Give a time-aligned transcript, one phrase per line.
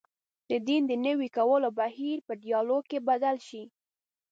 [0.49, 3.63] د دین د نوي کولو بهیر په ډیالوګ بدل شي.